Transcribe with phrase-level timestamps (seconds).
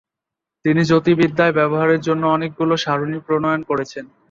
[0.65, 4.05] তিনি জ্যোতির্বিদ্যায় ব্যবহারের জন্য অনেকগুলো সারণী প্রণয়ন করেছেন।